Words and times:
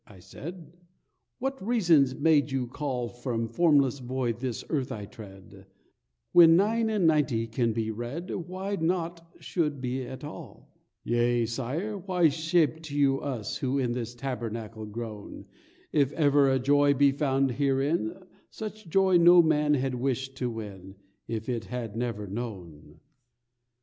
I 0.07 0.17
said, 0.17 0.73
"What 1.37 1.63
reasons 1.63 2.15
made 2.15 2.49
You 2.49 2.65
call 2.65 3.07
From 3.07 3.47
formless 3.47 3.99
void 3.99 4.39
this 4.39 4.63
earth 4.67 4.91
I 4.91 5.05
tread, 5.05 5.67
When 6.31 6.55
nine 6.55 6.89
and 6.89 7.05
ninety 7.05 7.45
can 7.45 7.71
be 7.71 7.91
read 7.91 8.31
Why 8.31 8.77
nought 8.77 9.21
should 9.39 9.79
be 9.79 10.01
at 10.01 10.23
all? 10.23 10.73
"Yea, 11.03 11.45
Sire; 11.45 11.99
why 11.99 12.29
shaped 12.29 12.89
You 12.89 13.19
us, 13.21 13.57
'who 13.57 13.77
in 13.77 13.91
This 13.91 14.15
tabernacle 14.15 14.87
groan'? 14.87 15.45
If 15.91 16.11
ever 16.13 16.49
a 16.49 16.57
joy 16.57 16.95
be 16.95 17.11
found 17.11 17.51
herein, 17.51 18.15
Such 18.49 18.89
joy 18.89 19.17
no 19.17 19.43
man 19.43 19.75
had 19.75 19.93
wished 19.93 20.35
to 20.37 20.49
win 20.49 20.95
If 21.27 21.45
he 21.45 21.59
had 21.69 21.95
never 21.95 22.25
known!" 22.25 22.99